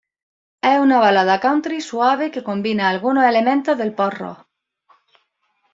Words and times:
Es 0.69 0.77
una 0.83 0.97
balada 1.03 1.35
"country" 1.43 1.79
suave 1.79 2.31
que 2.31 2.43
combina 2.43 2.89
algunos 2.89 3.23
elementos 3.23 3.77
del 3.77 3.93
"pop 3.93 4.11
rock". 4.23 4.47